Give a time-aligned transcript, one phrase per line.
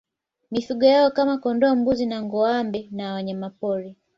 [0.51, 3.97] Mifugo yao kama kondoo mbuzi na ngoâmbe na wanyamapori